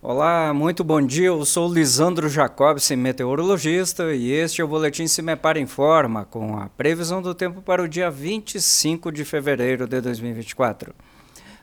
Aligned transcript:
Olá, 0.00 0.54
muito 0.54 0.84
bom 0.84 1.02
dia. 1.02 1.26
Eu 1.26 1.44
sou 1.44 1.74
Lisandro 1.74 2.28
Jacobsen, 2.28 2.96
meteorologista, 2.96 4.14
e 4.14 4.30
este 4.30 4.60
é 4.60 4.64
o 4.64 4.68
Boletim 4.68 5.08
Se 5.08 5.20
Me 5.20 5.34
Para 5.34 5.58
Informa, 5.58 6.24
com 6.24 6.56
a 6.56 6.68
previsão 6.68 7.20
do 7.20 7.34
tempo 7.34 7.60
para 7.60 7.82
o 7.82 7.88
dia 7.88 8.08
25 8.08 9.10
de 9.10 9.24
fevereiro 9.24 9.88
de 9.88 10.00
2024. 10.00 10.94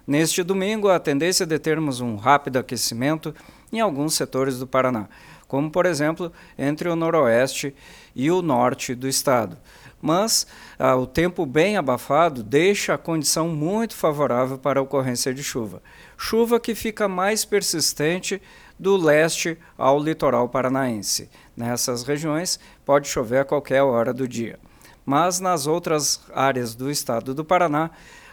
Neste 0.06 0.44
domingo, 0.44 0.90
a 0.90 1.00
tendência 1.00 1.46
é 1.46 1.48
de 1.48 1.58
termos 1.58 2.02
um 2.02 2.18
rápido 2.18 2.58
aquecimento 2.58 3.34
em 3.78 3.82
alguns 3.82 4.14
setores 4.14 4.60
do 4.60 4.68
Paraná, 4.68 5.08
como, 5.48 5.70
por 5.70 5.86
exemplo, 5.86 6.32
entre 6.58 6.90
o 6.90 6.96
noroeste 6.96 7.76
e 8.16 8.32
o 8.32 8.42
norte 8.42 8.96
do 8.96 9.08
estado. 9.08 9.58
Mas 10.02 10.46
ah, 10.78 10.96
o 10.96 11.08
tempo 11.08 11.46
bem 11.46 11.78
abafado 11.78 12.44
deixa 12.44 12.94
a 12.94 12.98
condição 12.98 13.48
muito 13.50 13.96
favorável 13.96 14.58
para 14.58 14.80
a 14.80 14.84
ocorrência 14.84 15.34
de 15.34 15.44
chuva. 15.44 15.82
Chuva 16.18 16.60
que 16.60 16.76
fica 16.76 17.08
mais 17.08 17.44
persistente 17.44 18.42
do 18.78 18.98
leste 18.98 19.58
ao 19.78 20.00
litoral 20.00 20.50
paranaense. 20.50 21.30
Nessas 21.56 22.04
regiões 22.04 22.60
pode 22.86 23.08
chover 23.08 23.40
a 23.40 23.46
qualquer 23.46 23.82
hora 23.82 24.14
do 24.14 24.28
dia. 24.28 24.60
Mas 25.06 25.40
nas 25.40 25.66
outras 25.68 26.22
áreas 26.34 26.76
do 26.76 26.92
estado 26.92 27.34
do 27.34 27.46
Paraná, 27.46 27.90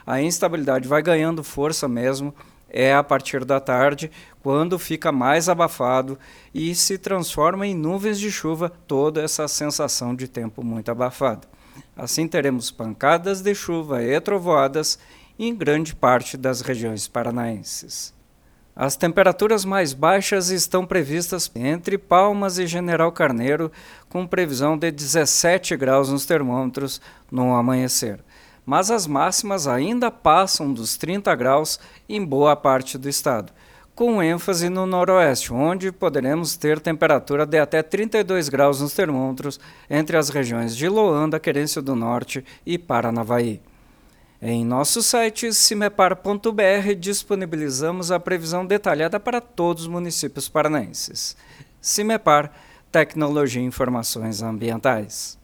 a 0.07 0.21
instabilidade 0.21 0.89
vai 0.89 1.03
ganhando 1.03 1.45
força 1.45 1.87
mesmo 1.87 2.35
é 2.73 2.95
a 2.95 3.05
partir 3.05 3.45
da 3.45 3.61
tarde, 3.61 4.11
quando 4.43 4.79
fica 4.79 5.13
mais 5.13 5.49
abafado 5.49 6.19
e 6.55 6.75
se 6.75 6.97
transforma 6.97 7.67
em 7.67 7.75
nuvens 7.75 8.19
de 8.19 8.33
chuva, 8.33 8.73
toda 8.89 9.23
essa 9.23 9.47
sensação 9.47 10.15
de 10.15 10.27
tempo 10.27 10.65
muito 10.65 10.91
abafado. 10.91 11.47
Assim 11.95 12.27
teremos 12.27 12.71
pancadas 12.71 13.43
de 13.43 13.55
chuva 13.55 14.03
e 14.03 14.19
trovoadas 14.21 14.99
em 15.39 15.55
grande 15.55 15.95
parte 15.95 16.37
das 16.37 16.63
regiões 16.63 17.07
paranaenses. 17.07 18.15
As 18.75 18.97
temperaturas 18.97 19.67
mais 19.67 19.93
baixas 19.93 20.49
estão 20.49 20.87
previstas 20.87 21.51
entre 21.55 21.99
Palmas 21.99 22.59
e 22.59 22.67
General 22.67 23.13
Carneiro, 23.13 23.71
com 24.09 24.27
previsão 24.27 24.79
de 24.79 24.91
17 24.91 25.77
graus 25.77 26.09
nos 26.09 26.25
termômetros 26.25 26.99
no 27.31 27.55
amanhecer 27.55 28.19
mas 28.65 28.91
as 28.91 29.07
máximas 29.07 29.67
ainda 29.67 30.11
passam 30.11 30.73
dos 30.73 30.97
30 30.97 31.35
graus 31.35 31.79
em 32.09 32.25
boa 32.25 32.55
parte 32.55 32.97
do 32.97 33.09
estado, 33.09 33.53
com 33.95 34.23
ênfase 34.23 34.69
no 34.69 34.87
noroeste, 34.87 35.53
onde 35.53 35.93
poderemos 35.93 36.57
ter 36.57 36.81
temperatura 36.81 37.45
de 37.45 37.59
até 37.59 37.83
32 37.83 38.49
graus 38.49 38.81
nos 38.81 38.95
termômetros 38.95 39.61
entre 39.91 40.17
as 40.17 40.29
regiões 40.29 40.77
de 40.77 40.89
Loanda, 40.89 41.39
Querência 41.39 41.83
do 41.83 41.95
Norte 41.95 42.45
e 42.65 42.79
Paranavaí. 42.79 43.61
Em 44.41 44.65
nosso 44.65 45.03
site 45.03 45.53
cimepar.br 45.53 46.95
disponibilizamos 46.99 48.11
a 48.11 48.19
previsão 48.19 48.67
detalhada 48.67 49.21
para 49.21 49.41
todos 49.41 49.83
os 49.83 49.89
municípios 49.89 50.49
paranaenses. 50.49 51.37
Cimepar, 51.81 52.51
Tecnologia 52.91 53.63
e 53.63 53.65
Informações 53.65 54.43
Ambientais. 54.43 55.42